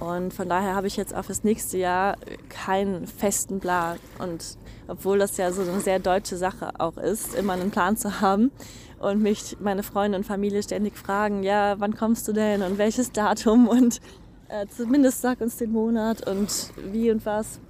[0.00, 2.16] Und von daher habe ich jetzt auch fürs nächste Jahr
[2.48, 3.98] keinen festen Plan.
[4.18, 4.56] Und
[4.88, 8.50] obwohl das ja so eine sehr deutsche Sache auch ist, immer einen Plan zu haben
[8.98, 13.12] und mich meine Freunde und Familie ständig fragen, ja, wann kommst du denn und welches
[13.12, 14.00] Datum und
[14.48, 17.60] äh, zumindest sag uns den Monat und wie und was.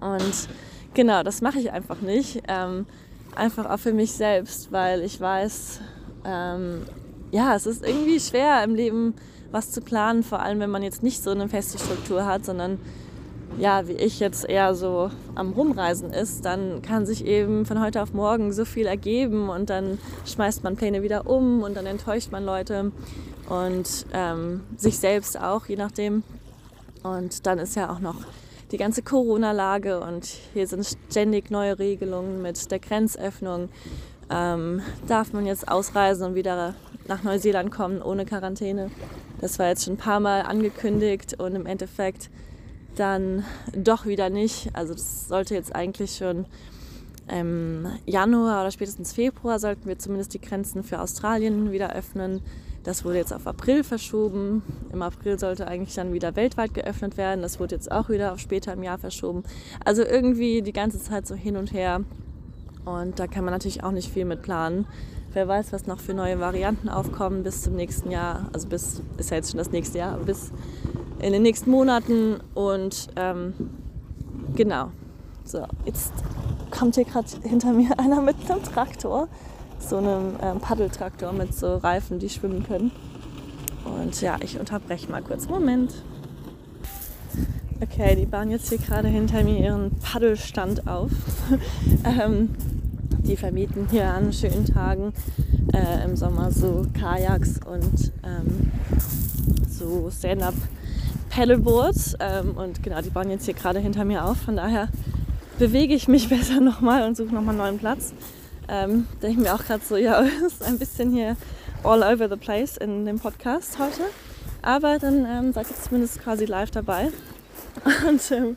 [0.00, 0.48] Und
[0.94, 2.42] genau, das mache ich einfach nicht.
[2.48, 2.86] Ähm,
[3.36, 5.80] einfach auch für mich selbst, weil ich weiß,
[6.24, 6.82] ähm,
[7.30, 9.14] ja, es ist irgendwie schwer im Leben
[9.50, 12.78] was zu planen, vor allem wenn man jetzt nicht so eine feste Struktur hat, sondern
[13.58, 18.02] ja, wie ich jetzt eher so am Rumreisen ist, dann kann sich eben von heute
[18.02, 22.30] auf morgen so viel ergeben und dann schmeißt man Pläne wieder um und dann enttäuscht
[22.30, 22.92] man Leute
[23.48, 26.22] und ähm, sich selbst auch, je nachdem.
[27.02, 28.16] Und dann ist ja auch noch
[28.70, 33.68] die ganze Corona-Lage und hier sind ständig neue Regelungen mit der Grenzöffnung.
[34.30, 36.74] Ähm, darf man jetzt ausreisen und wieder
[37.08, 38.90] nach Neuseeland kommen ohne Quarantäne?
[39.40, 42.30] Das war jetzt schon ein paar Mal angekündigt und im Endeffekt
[42.94, 44.70] dann doch wieder nicht.
[44.74, 46.46] Also das sollte jetzt eigentlich schon
[47.28, 52.40] im Januar oder spätestens Februar sollten wir zumindest die Grenzen für Australien wieder öffnen.
[52.82, 54.62] Das wurde jetzt auf April verschoben.
[54.92, 57.42] Im April sollte eigentlich dann wieder weltweit geöffnet werden.
[57.42, 59.42] Das wurde jetzt auch wieder auf später im Jahr verschoben.
[59.84, 62.02] Also irgendwie die ganze Zeit so hin und her.
[62.84, 64.86] Und da kann man natürlich auch nicht viel mit planen.
[65.32, 68.48] Wer weiß, was noch für neue Varianten aufkommen bis zum nächsten Jahr.
[68.52, 70.50] Also bis, ist ja jetzt schon das nächste Jahr, bis
[71.20, 72.38] in den nächsten Monaten.
[72.54, 73.52] Und ähm,
[74.56, 74.90] genau.
[75.44, 76.12] So, jetzt
[76.70, 79.28] kommt hier gerade hinter mir einer mit einem Traktor.
[79.80, 82.92] So einem ähm, Paddeltraktor mit so Reifen, die schwimmen können.
[83.84, 85.48] Und ja, ich unterbreche mal kurz.
[85.48, 85.92] Moment.
[87.80, 91.10] Okay, die bauen jetzt hier gerade hinter mir ihren Paddelstand auf.
[92.04, 92.50] ähm,
[93.24, 95.12] die vermieten hier an schönen Tagen
[95.72, 98.70] äh, im Sommer so Kajaks und ähm,
[99.68, 100.54] so Stand-up
[101.30, 102.16] Paddleboards.
[102.20, 104.36] Ähm, und genau, die bauen jetzt hier gerade hinter mir auf.
[104.38, 104.88] Von daher
[105.58, 108.12] bewege ich mich besser nochmal und suche nochmal einen neuen Platz.
[108.72, 111.36] Ähm, denke ich mir auch gerade so, ja, ist ein bisschen hier
[111.82, 114.02] all over the place in dem Podcast heute.
[114.62, 117.08] Aber dann ähm, seid ihr zumindest quasi live dabei.
[118.08, 118.56] Und ähm,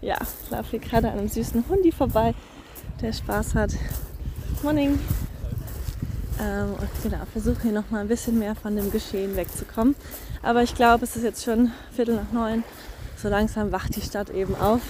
[0.00, 2.34] ja, ich laufe hier gerade an einem süßen Hundi vorbei,
[3.00, 3.72] der Spaß hat.
[4.62, 5.00] Morning.
[6.40, 9.96] Ähm, und genau, versuche hier noch mal ein bisschen mehr von dem Geschehen wegzukommen.
[10.40, 12.62] Aber ich glaube, es ist jetzt schon Viertel nach neun.
[13.16, 14.82] So langsam wacht die Stadt eben auf.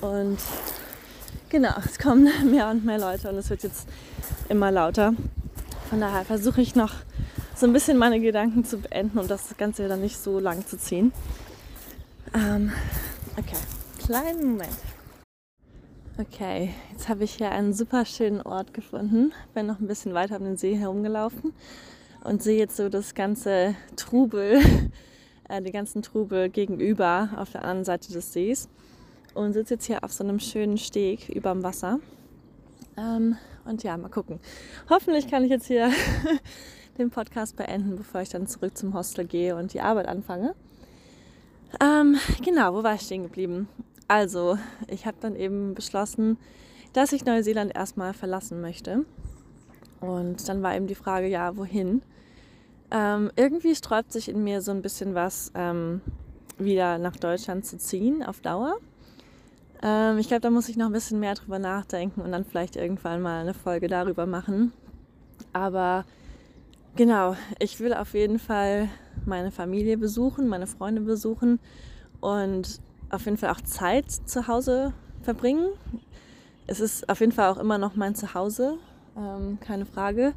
[0.00, 0.38] Und
[1.48, 3.88] genau, es kommen mehr und mehr Leute und es wird jetzt
[4.48, 5.14] immer lauter.
[5.90, 6.94] Von daher versuche ich noch
[7.54, 10.76] so ein bisschen meine Gedanken zu beenden, um das Ganze dann nicht so lang zu
[10.76, 11.12] ziehen.
[12.34, 12.72] Ähm,
[13.38, 13.56] okay,
[14.04, 14.76] kleinen Moment.
[16.18, 19.32] Okay, jetzt habe ich hier einen super schönen Ort gefunden.
[19.54, 21.52] Bin noch ein bisschen weiter um den See herumgelaufen
[22.24, 24.60] und sehe jetzt so das ganze Trubel,
[25.48, 28.68] äh, den ganzen Trubel gegenüber auf der anderen Seite des Sees
[29.36, 32.00] und sitze jetzt hier auf so einem schönen Steg über dem Wasser.
[32.96, 34.40] Ähm, und ja, mal gucken.
[34.88, 35.90] Hoffentlich kann ich jetzt hier
[36.98, 40.54] den Podcast beenden, bevor ich dann zurück zum Hostel gehe und die Arbeit anfange.
[41.80, 43.68] Ähm, genau, wo war ich stehen geblieben?
[44.08, 46.38] Also, ich habe dann eben beschlossen,
[46.92, 49.04] dass ich Neuseeland erstmal verlassen möchte.
[50.00, 52.02] Und dann war eben die Frage, ja, wohin?
[52.90, 56.00] Ähm, irgendwie sträubt sich in mir so ein bisschen was, ähm,
[56.56, 58.78] wieder nach Deutschland zu ziehen auf Dauer.
[59.82, 62.76] Ähm, ich glaube, da muss ich noch ein bisschen mehr drüber nachdenken und dann vielleicht
[62.76, 64.72] irgendwann mal eine Folge darüber machen.
[65.52, 66.04] Aber
[66.96, 68.88] genau, ich will auf jeden Fall
[69.24, 71.58] meine Familie besuchen, meine Freunde besuchen
[72.20, 75.68] und auf jeden Fall auch Zeit zu Hause verbringen.
[76.66, 78.78] Es ist auf jeden Fall auch immer noch mein Zuhause,
[79.16, 80.34] ähm, keine Frage.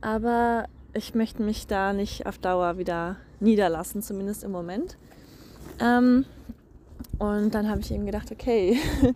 [0.00, 4.96] Aber ich möchte mich da nicht auf Dauer wieder niederlassen, zumindest im Moment.
[5.80, 6.24] Ähm,
[7.18, 8.78] und dann habe ich eben gedacht, okay,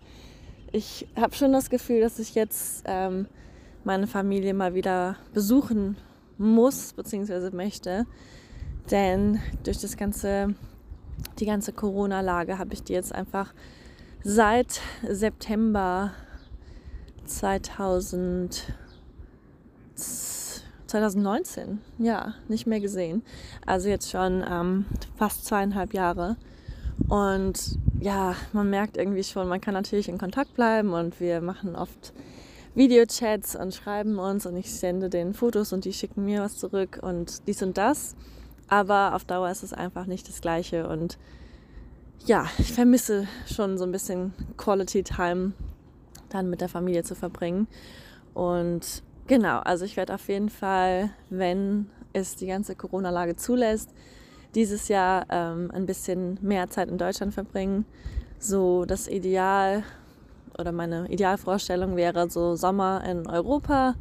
[0.71, 3.27] ich habe schon das Gefühl, dass ich jetzt ähm,
[3.83, 5.97] meine Familie mal wieder besuchen
[6.37, 7.55] muss bzw.
[7.55, 8.05] möchte.
[8.91, 10.55] Denn durch das ganze,
[11.39, 13.53] die ganze Corona-Lage habe ich die jetzt einfach
[14.23, 16.11] seit September
[17.25, 18.73] 2000,
[19.95, 23.23] 2019, ja, nicht mehr gesehen.
[23.65, 26.37] Also jetzt schon ähm, fast zweieinhalb Jahre.
[27.07, 31.75] Und ja, man merkt irgendwie schon, man kann natürlich in Kontakt bleiben und wir machen
[31.75, 32.13] oft
[32.75, 36.99] Videochats und schreiben uns und ich sende denen Fotos und die schicken mir was zurück
[37.01, 38.15] und dies und das.
[38.67, 41.17] Aber auf Dauer ist es einfach nicht das Gleiche und
[42.25, 45.53] ja, ich vermisse schon so ein bisschen Quality Time
[46.29, 47.67] dann mit der Familie zu verbringen.
[48.33, 53.89] Und genau, also ich werde auf jeden Fall, wenn es die ganze Corona-Lage zulässt,
[54.57, 57.85] dieses Jahr ähm, ein bisschen mehr Zeit in Deutschland verbringen.
[58.39, 59.83] So das Ideal
[60.57, 63.93] oder meine Idealvorstellung wäre so Sommer in Europa.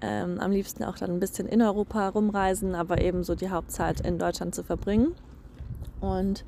[0.00, 4.00] Ähm, am liebsten auch dann ein bisschen in Europa rumreisen, aber eben so die Hauptzeit
[4.00, 5.12] in Deutschland zu verbringen.
[6.00, 6.46] Und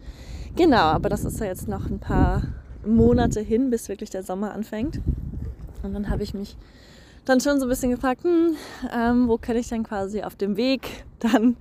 [0.56, 2.44] genau, aber das ist ja jetzt noch ein paar
[2.86, 5.02] Monate hin, bis wirklich der Sommer anfängt.
[5.82, 6.56] Und dann habe ich mich
[7.24, 8.56] dann schon so ein bisschen gefragt, hm,
[8.92, 11.56] ähm, wo kann ich denn quasi auf dem Weg dann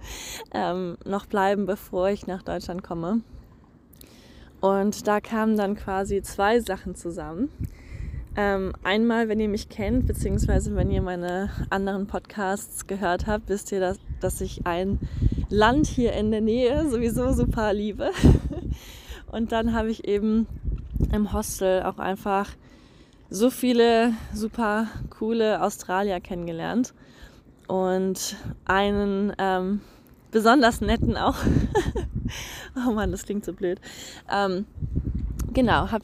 [0.53, 3.21] ähm, noch bleiben, bevor ich nach Deutschland komme.
[4.59, 7.49] Und da kamen dann quasi zwei Sachen zusammen.
[8.37, 13.71] Ähm, einmal, wenn ihr mich kennt, beziehungsweise wenn ihr meine anderen Podcasts gehört habt, wisst
[13.71, 14.99] ihr, dass, dass ich ein
[15.49, 18.11] Land hier in der Nähe sowieso super liebe.
[19.31, 20.47] Und dann habe ich eben
[21.11, 22.49] im Hostel auch einfach
[23.31, 26.93] so viele super coole Australier kennengelernt
[27.65, 29.79] und einen ähm,
[30.31, 31.37] besonders netten auch.
[32.75, 33.79] oh Mann, das klingt so blöd.
[34.29, 34.65] Ähm,
[35.53, 36.03] genau, habe,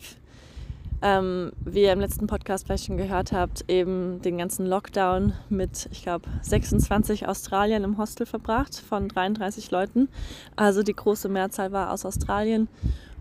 [1.02, 5.90] ähm, wie ihr im letzten Podcast vielleicht schon gehört habt, eben den ganzen Lockdown mit,
[5.92, 10.08] ich glaube, 26 Australiern im Hostel verbracht von 33 Leuten.
[10.56, 12.70] Also die große Mehrzahl war aus Australien.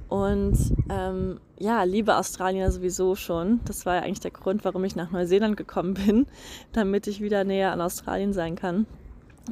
[0.08, 0.56] Und
[0.88, 3.60] ähm, ja, liebe Australier sowieso schon.
[3.64, 6.26] Das war ja eigentlich der Grund, warum ich nach Neuseeland gekommen bin,
[6.72, 8.86] damit ich wieder näher an Australien sein kann.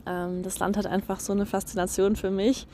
[0.06, 2.66] Ähm, das Land hat einfach so eine Faszination für mich.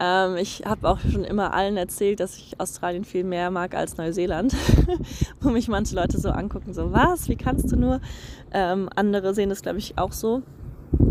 [0.00, 3.96] Ähm, ich habe auch schon immer allen erzählt, dass ich Australien viel mehr mag als
[3.96, 4.54] Neuseeland,
[5.40, 8.00] wo mich manche Leute so angucken, so was, wie kannst du nur?
[8.52, 10.42] Ähm, andere sehen das, glaube ich, auch so.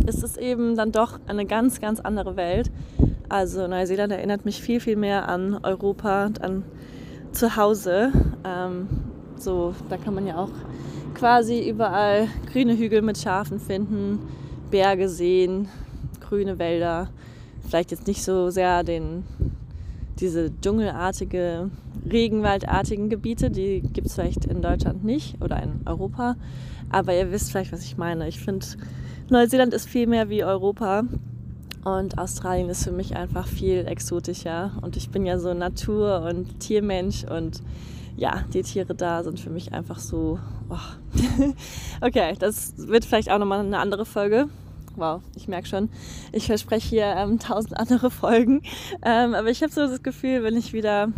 [0.05, 2.71] Es ist eben dann doch eine ganz, ganz andere Welt.
[3.29, 6.63] Also Neuseeland erinnert mich viel, viel mehr an Europa und an
[7.31, 8.11] zu Hause.
[8.45, 8.87] Ähm,
[9.37, 10.51] so, da kann man ja auch
[11.13, 14.19] quasi überall grüne Hügel mit Schafen finden,
[14.71, 15.67] Berge sehen,
[16.21, 17.09] grüne Wälder.
[17.67, 19.23] Vielleicht jetzt nicht so sehr den,
[20.19, 21.69] diese dschungelartige,
[22.09, 26.35] regenwaldartigen Gebiete, die gibt es vielleicht in Deutschland nicht oder in Europa.
[26.89, 28.27] Aber ihr wisst vielleicht, was ich meine.
[28.27, 28.65] Ich finde,
[29.29, 31.03] Neuseeland ist viel mehr wie Europa
[31.83, 34.71] und Australien ist für mich einfach viel exotischer.
[34.81, 37.25] Und ich bin ja so Natur- und Tiermensch.
[37.25, 37.61] Und
[38.15, 40.39] ja, die Tiere da sind für mich einfach so.
[40.69, 41.53] Oh.
[42.01, 44.47] okay, das wird vielleicht auch nochmal eine andere Folge.
[44.95, 45.89] Wow, ich merke schon,
[46.31, 48.61] ich verspreche hier ähm, tausend andere Folgen.
[49.03, 51.09] Ähm, aber ich habe so das Gefühl, wenn ich wieder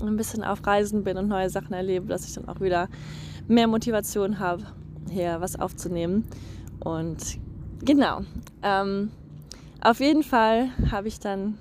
[0.00, 2.88] ein bisschen auf Reisen bin und neue Sachen erlebe, dass ich dann auch wieder
[3.46, 4.64] mehr Motivation habe,
[5.10, 6.24] hier was aufzunehmen.
[6.80, 7.38] Und
[7.84, 8.20] genau.
[8.62, 9.10] Ähm,
[9.80, 11.58] auf jeden Fall habe ich dann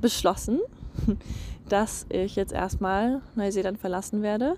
[0.00, 0.60] beschlossen,
[1.68, 4.56] dass ich jetzt erstmal Neuseeland verlassen werde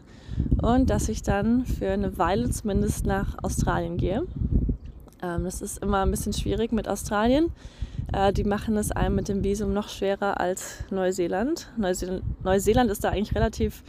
[0.62, 4.26] und dass ich dann für eine Weile zumindest nach Australien gehe.
[5.22, 7.50] Ähm, das ist immer ein bisschen schwierig mit Australien.
[8.12, 11.70] Äh, die machen es einem mit dem Visum noch schwerer als Neuseeland.
[11.76, 12.22] Neuseeland.
[12.44, 13.82] Neuseeland ist da eigentlich relativ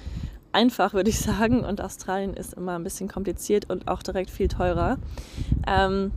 [0.53, 1.63] einfach, würde ich sagen.
[1.63, 4.97] Und Australien ist immer ein bisschen kompliziert und auch direkt viel teurer.
[5.67, 6.11] Ähm,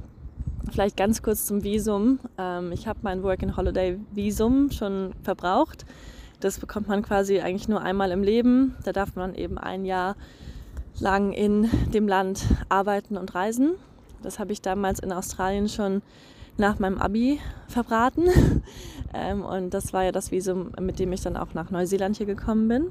[0.70, 2.20] vielleicht ganz kurz zum Visum.
[2.38, 5.84] Ähm, ich habe mein Work-and-Holiday-Visum schon verbraucht.
[6.40, 8.76] Das bekommt man quasi eigentlich nur einmal im Leben.
[8.84, 10.16] Da darf man eben ein Jahr
[11.00, 13.74] lang in dem Land arbeiten und reisen.
[14.22, 16.02] Das habe ich damals in Australien schon
[16.56, 18.28] nach meinem Abi verbraten.
[19.14, 22.26] ähm, und das war ja das Visum, mit dem ich dann auch nach Neuseeland hier
[22.26, 22.90] gekommen bin.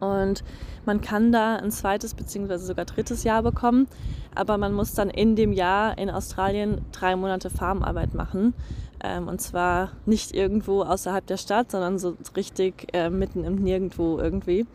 [0.00, 0.44] Und
[0.84, 2.58] man kann da ein zweites bzw.
[2.58, 3.88] sogar drittes Jahr bekommen,
[4.34, 8.54] aber man muss dann in dem Jahr in Australien drei Monate Farmarbeit machen.
[9.02, 14.18] Ähm, und zwar nicht irgendwo außerhalb der Stadt, sondern so richtig äh, mitten im Nirgendwo
[14.18, 14.66] irgendwie.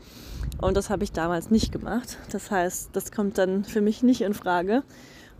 [0.59, 2.17] Und das habe ich damals nicht gemacht.
[2.31, 4.83] Das heißt, das kommt dann für mich nicht in Frage.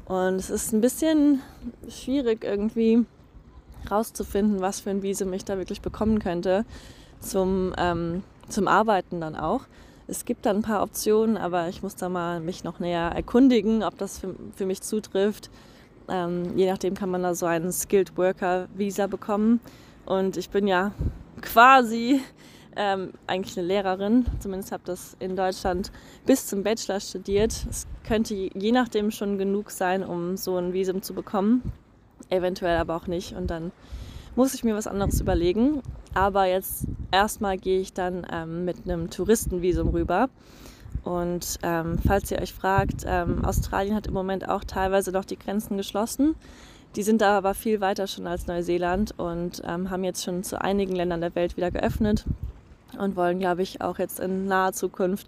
[0.06, 1.42] Und es ist ein bisschen
[1.88, 3.06] schwierig irgendwie
[3.90, 6.66] rauszufinden, was für ein Visum ich da wirklich bekommen könnte
[7.20, 9.62] zum, ähm, zum Arbeiten dann auch.
[10.08, 13.84] Es gibt dann ein paar Optionen, aber ich muss da mal mich noch näher erkundigen,
[13.84, 15.50] ob das für, für mich zutrifft.
[16.10, 19.62] Ähm, je nachdem kann man da so ein Skilled Worker Visa bekommen.
[20.06, 20.92] Und ich bin ja
[21.42, 22.20] quasi
[22.76, 24.26] ähm, eigentlich eine Lehrerin.
[24.40, 25.92] Zumindest habe das in Deutschland
[26.26, 27.66] bis zum Bachelor studiert.
[27.70, 31.72] Es könnte je nachdem schon genug sein, um so ein Visum zu bekommen.
[32.30, 33.34] Eventuell aber auch nicht.
[33.34, 33.72] Und dann
[34.36, 35.82] muss ich mir was anderes überlegen.
[36.14, 40.30] Aber jetzt erstmal gehe ich dann ähm, mit einem Touristenvisum rüber.
[41.04, 45.40] Und ähm, falls ihr euch fragt, ähm, Australien hat im Moment auch teilweise noch die
[45.40, 46.36] Grenzen geschlossen.
[46.96, 50.60] Die sind da aber viel weiter schon als Neuseeland und ähm, haben jetzt schon zu
[50.60, 52.26] einigen Ländern der Welt wieder geöffnet
[52.98, 55.28] und wollen, glaube ich, auch jetzt in naher Zukunft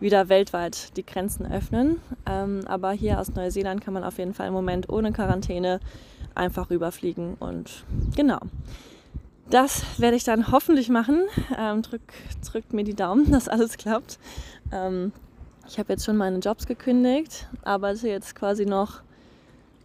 [0.00, 2.00] wieder weltweit die Grenzen öffnen.
[2.26, 5.80] Ähm, aber hier aus Neuseeland kann man auf jeden Fall im Moment ohne Quarantäne
[6.34, 8.38] einfach rüberfliegen und genau.
[9.48, 11.22] Das werde ich dann hoffentlich machen.
[11.56, 12.02] Ähm, drück,
[12.50, 14.18] drückt mir die Daumen, dass alles klappt.
[14.72, 15.12] Ähm,
[15.68, 19.02] ich habe jetzt schon meine Jobs gekündigt, arbeite jetzt quasi noch,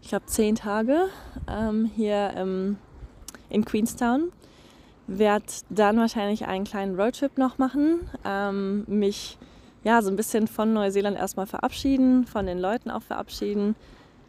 [0.02, 1.08] ich glaube, zehn Tage
[1.48, 2.78] ähm, hier im,
[3.50, 4.32] in Queenstown
[5.08, 9.38] werde dann wahrscheinlich einen kleinen Roadtrip noch machen, ähm, mich
[9.84, 13.76] ja so ein bisschen von Neuseeland erstmal verabschieden, von den Leuten auch verabschieden,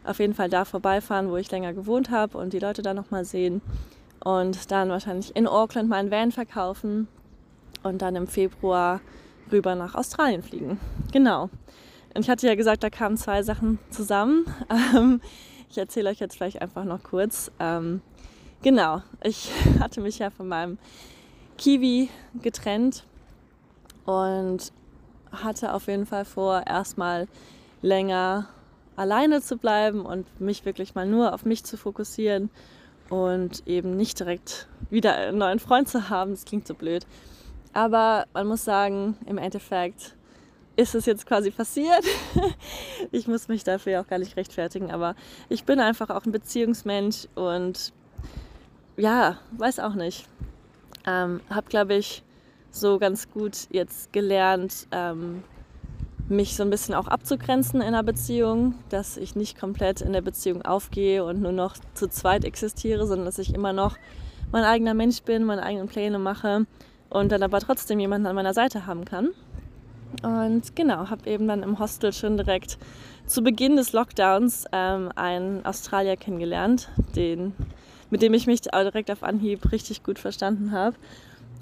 [0.03, 3.25] auf jeden Fall da vorbeifahren, wo ich länger gewohnt habe und die Leute da nochmal
[3.25, 3.61] sehen
[4.23, 7.07] und dann wahrscheinlich in Auckland meinen Van verkaufen
[7.83, 9.01] und dann im Februar
[9.51, 10.79] rüber nach Australien fliegen.
[11.11, 11.49] Genau.
[12.15, 14.45] Und ich hatte ja gesagt, da kamen zwei Sachen zusammen.
[14.95, 15.21] Ähm,
[15.69, 17.51] ich erzähle euch jetzt vielleicht einfach noch kurz.
[17.59, 18.01] Ähm,
[18.63, 20.77] Genau, ich hatte mich ja von meinem
[21.57, 22.09] Kiwi
[22.41, 23.03] getrennt
[24.05, 24.71] und
[25.33, 27.27] hatte auf jeden Fall vor, erstmal
[27.81, 28.47] länger
[28.95, 32.49] alleine zu bleiben und mich wirklich mal nur auf mich zu fokussieren
[33.09, 36.31] und eben nicht direkt wieder einen neuen Freund zu haben.
[36.31, 37.05] Das klingt so blöd.
[37.73, 40.15] Aber man muss sagen, im Endeffekt
[40.75, 42.03] ist es jetzt quasi passiert.
[43.11, 45.15] ich muss mich dafür auch gar nicht rechtfertigen, aber
[45.49, 47.93] ich bin einfach auch ein Beziehungsmensch und
[48.97, 50.27] ja, weiß auch nicht.
[51.05, 52.23] Ähm, habe, glaube ich,
[52.73, 55.43] so ganz gut jetzt gelernt, ähm,
[56.27, 60.21] mich so ein bisschen auch abzugrenzen in einer Beziehung, dass ich nicht komplett in der
[60.21, 63.97] Beziehung aufgehe und nur noch zu zweit existiere, sondern dass ich immer noch
[64.51, 66.65] mein eigener Mensch bin, meine eigenen Pläne mache
[67.09, 69.29] und dann aber trotzdem jemanden an meiner Seite haben kann.
[70.23, 72.77] Und genau, habe eben dann im Hostel schon direkt
[73.25, 77.53] zu Beginn des Lockdowns ähm, einen Australier kennengelernt, den
[78.13, 80.95] mit dem ich mich direkt auf Anhieb richtig gut verstanden habe.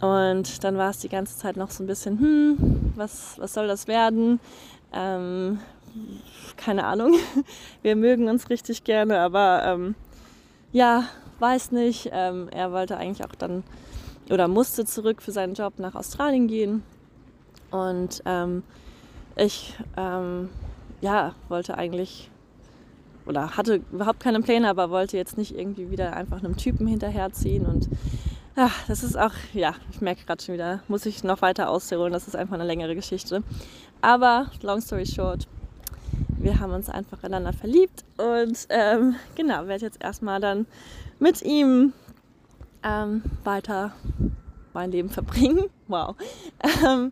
[0.01, 3.67] Und dann war es die ganze Zeit noch so ein bisschen, hm, was, was soll
[3.67, 4.39] das werden?
[4.91, 5.59] Ähm,
[6.57, 7.13] keine Ahnung.
[7.83, 9.95] Wir mögen uns richtig gerne, aber ähm,
[10.71, 11.05] ja,
[11.39, 12.09] weiß nicht.
[12.11, 13.63] Ähm, er wollte eigentlich auch dann
[14.29, 16.83] oder musste zurück für seinen Job nach Australien gehen.
[17.69, 18.63] Und ähm,
[19.35, 20.49] ich ähm,
[21.01, 22.29] ja, wollte eigentlich
[23.25, 27.65] oder hatte überhaupt keine Pläne, aber wollte jetzt nicht irgendwie wieder einfach einem Typen hinterherziehen.
[27.65, 27.87] Und
[28.55, 32.13] ach, das ist auch, ja, ich merke gerade schon wieder, muss ich noch weiter ausholen.
[32.13, 33.43] Das ist einfach eine längere Geschichte.
[34.01, 35.47] Aber long story short,
[36.37, 40.65] wir haben uns einfach ineinander verliebt und ähm, genau, werde jetzt erstmal dann
[41.19, 41.93] mit ihm
[42.83, 43.93] ähm, weiter
[44.73, 45.65] mein Leben verbringen.
[45.87, 46.15] Wow.
[46.87, 47.11] Ähm,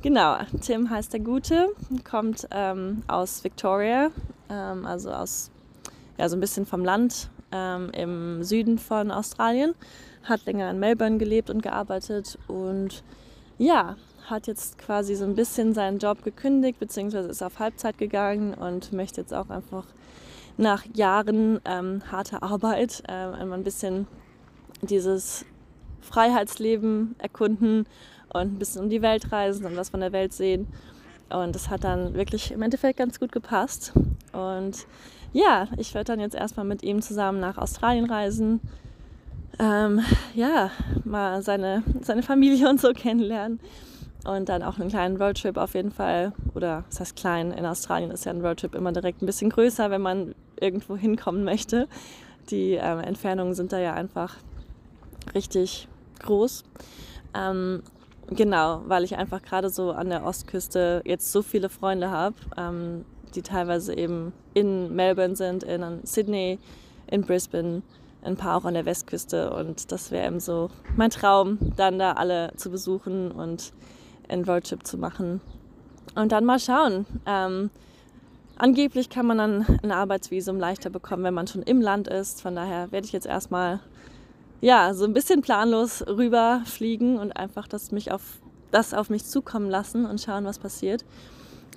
[0.00, 1.68] genau, Tim heißt der Gute,
[2.02, 4.10] kommt ähm, aus Victoria
[4.50, 5.50] ähm, also aus
[6.18, 9.74] ja, so ein bisschen vom Land ähm, im Süden von Australien,
[10.28, 13.02] hat länger in Melbourne gelebt und gearbeitet und
[13.58, 13.96] ja,
[14.26, 18.92] hat jetzt quasi so ein bisschen seinen Job gekündigt, beziehungsweise ist auf Halbzeit gegangen und
[18.92, 19.86] möchte jetzt auch einfach
[20.56, 24.06] nach Jahren ähm, harter Arbeit äh, ein bisschen
[24.82, 25.44] dieses
[26.00, 27.86] Freiheitsleben erkunden
[28.32, 30.66] und ein bisschen um die Welt reisen und was von der Welt sehen.
[31.28, 33.92] Und das hat dann wirklich im Endeffekt ganz gut gepasst.
[34.32, 34.86] Und
[35.32, 38.60] ja, ich werde dann jetzt erstmal mit ihm zusammen nach Australien reisen.
[39.58, 40.00] Ähm,
[40.34, 40.70] ja,
[41.04, 43.60] mal seine, seine Familie und so kennenlernen.
[44.26, 46.32] Und dann auch einen kleinen Roadtrip auf jeden Fall.
[46.54, 47.52] Oder was heißt klein?
[47.52, 51.44] In Australien ist ja ein Roadtrip immer direkt ein bisschen größer, wenn man irgendwo hinkommen
[51.44, 51.88] möchte.
[52.50, 54.36] Die ähm, Entfernungen sind da ja einfach
[55.34, 55.88] richtig
[56.20, 56.64] groß.
[57.34, 57.82] Ähm,
[58.28, 63.04] genau, weil ich einfach gerade so an der Ostküste jetzt so viele Freunde habe, ähm,
[63.34, 66.58] die teilweise eben in Melbourne sind, in Sydney,
[67.08, 67.82] in Brisbane,
[68.26, 69.52] ein paar auch an der Westküste.
[69.52, 73.72] Und das wäre eben so mein Traum, dann da alle zu besuchen und
[74.28, 75.40] einen Roadtrip zu machen.
[76.14, 77.06] Und dann mal schauen.
[77.26, 77.70] Ähm,
[78.56, 82.42] angeblich kann man dann ein Arbeitsvisum leichter bekommen, wenn man schon im Land ist.
[82.42, 83.80] Von daher werde ich jetzt erstmal
[84.60, 89.70] ja, so ein bisschen planlos rüberfliegen und einfach das, mich auf, das auf mich zukommen
[89.70, 91.04] lassen und schauen, was passiert.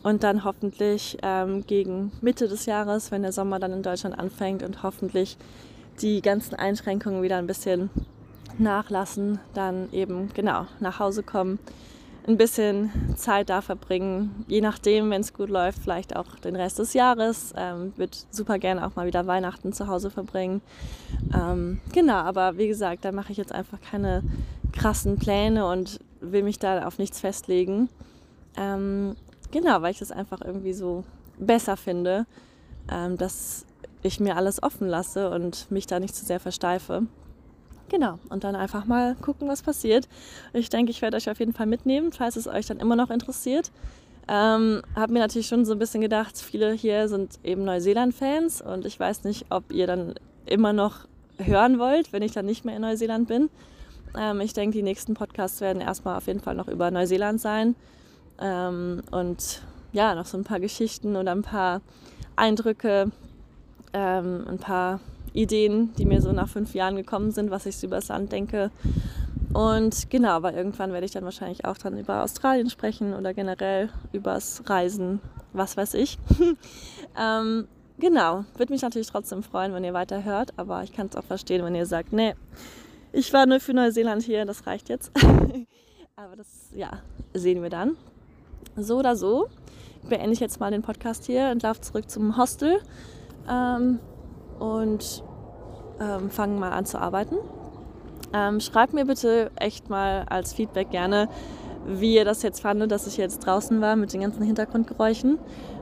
[0.01, 4.63] Und dann hoffentlich ähm, gegen Mitte des Jahres, wenn der Sommer dann in Deutschland anfängt
[4.63, 5.37] und hoffentlich
[6.01, 7.89] die ganzen Einschränkungen wieder ein bisschen
[8.57, 11.59] nachlassen, dann eben genau nach Hause kommen
[12.29, 14.45] ein bisschen Zeit da verbringen.
[14.47, 17.53] Je nachdem, wenn es gut läuft, vielleicht auch den Rest des Jahres.
[17.57, 20.61] Ähm, würde super gerne auch mal wieder Weihnachten zu Hause verbringen.
[21.33, 24.23] Ähm, genau, aber wie gesagt, da mache ich jetzt einfach keine
[24.73, 27.89] krassen Pläne und will mich da auf nichts festlegen.
[28.57, 29.15] Ähm,
[29.51, 31.03] genau, weil ich das einfach irgendwie so
[31.39, 32.27] besser finde,
[32.91, 33.65] ähm, dass
[34.01, 37.03] ich mir alles offen lasse und mich da nicht zu sehr versteife.
[37.89, 40.07] Genau, und dann einfach mal gucken, was passiert.
[40.53, 43.09] Ich denke, ich werde euch auf jeden Fall mitnehmen, falls es euch dann immer noch
[43.09, 43.71] interessiert.
[44.27, 48.85] Ähm, habe mir natürlich schon so ein bisschen gedacht, viele hier sind eben Neuseeland-Fans und
[48.85, 50.13] ich weiß nicht, ob ihr dann
[50.45, 53.49] immer noch hören wollt, wenn ich dann nicht mehr in Neuseeland bin.
[54.15, 57.75] Ähm, ich denke, die nächsten Podcasts werden erstmal auf jeden Fall noch über Neuseeland sein
[58.39, 61.81] ähm, und ja, noch so ein paar Geschichten oder ein paar
[62.35, 63.11] Eindrücke,
[63.93, 64.99] ähm, ein paar
[65.33, 68.71] Ideen, die mir so nach fünf Jahren gekommen sind, was ich über das Land denke.
[69.53, 73.89] Und genau, aber irgendwann werde ich dann wahrscheinlich auch dann über Australien sprechen oder generell
[74.11, 75.21] übers Reisen,
[75.53, 76.19] was weiß ich.
[77.19, 77.67] ähm,
[77.97, 81.23] genau, würde mich natürlich trotzdem freuen, wenn ihr weiter hört, aber ich kann es auch
[81.23, 82.35] verstehen, wenn ihr sagt, nee,
[83.11, 85.11] ich war nur für Neuseeland hier, das reicht jetzt.
[86.15, 86.99] aber das, ja,
[87.33, 87.97] sehen wir dann.
[88.77, 89.49] So oder so
[90.07, 92.79] beende ich jetzt mal den Podcast hier und laufe zurück zum Hostel.
[93.49, 93.99] Ähm,
[94.59, 95.23] und
[95.99, 97.35] ähm, fangen mal an zu arbeiten.
[98.33, 101.29] Ähm, schreibt mir bitte echt mal als Feedback gerne,
[101.85, 105.39] wie ihr das jetzt fandet, dass ich jetzt draußen war mit den ganzen Hintergrundgeräuschen.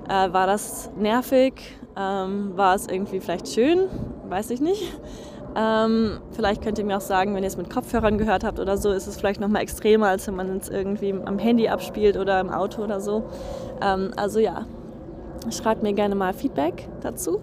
[0.07, 1.53] Äh, war das nervig?
[1.97, 3.89] Ähm, war es irgendwie vielleicht schön?
[4.29, 4.93] Weiß ich nicht.
[5.55, 8.77] Ähm, vielleicht könnt ihr mir auch sagen, wenn ihr es mit Kopfhörern gehört habt oder
[8.77, 12.15] so, ist es vielleicht noch mal extremer, als wenn man es irgendwie am Handy abspielt
[12.15, 13.23] oder im Auto oder so.
[13.81, 14.67] Ähm, also ja,
[15.51, 17.41] schreibt mir gerne mal Feedback dazu.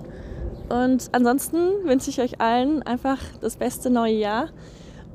[0.69, 4.49] Und ansonsten wünsche ich euch allen einfach das beste neue Jahr.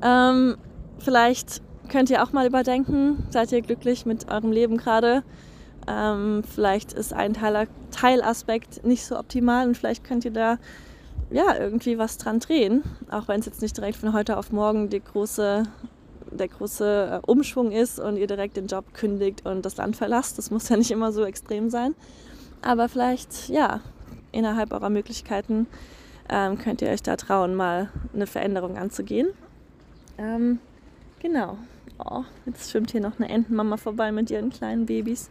[0.02, 0.56] Ähm,
[0.98, 5.22] vielleicht könnt ihr auch mal überdenken, seid ihr glücklich mit eurem Leben gerade?
[5.88, 10.58] Ähm, vielleicht ist ein Teil, Teilaspekt nicht so optimal und vielleicht könnt ihr da
[11.30, 14.88] ja irgendwie was dran drehen, auch wenn es jetzt nicht direkt von heute auf morgen
[14.88, 15.64] die große,
[16.30, 20.38] der große äh, Umschwung ist und ihr direkt den Job kündigt und das Land verlasst.
[20.38, 21.94] Das muss ja nicht immer so extrem sein.
[22.62, 23.80] Aber vielleicht, ja,
[24.32, 25.66] innerhalb eurer Möglichkeiten
[26.28, 29.28] ähm, könnt ihr euch da trauen, mal eine Veränderung anzugehen.
[30.18, 30.58] Ähm,
[31.20, 31.58] genau.
[31.98, 35.30] Oh, jetzt schwimmt hier noch eine Entenmama vorbei mit ihren kleinen Babys.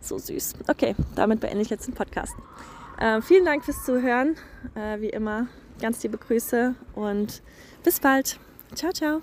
[0.00, 0.54] So süß.
[0.68, 2.34] Okay, damit beende ich jetzt den Podcast.
[2.98, 4.36] Äh, vielen Dank fürs Zuhören.
[4.74, 5.46] Äh, wie immer,
[5.80, 7.42] ganz liebe Grüße und
[7.82, 8.38] bis bald.
[8.74, 9.20] Ciao, ciao.